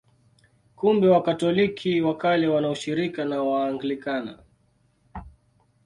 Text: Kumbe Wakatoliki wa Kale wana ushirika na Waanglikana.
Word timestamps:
Kumbe 0.75 1.07
Wakatoliki 1.07 2.01
wa 2.01 2.17
Kale 2.17 2.47
wana 2.47 2.69
ushirika 2.69 3.25
na 3.25 3.43
Waanglikana. 3.43 4.39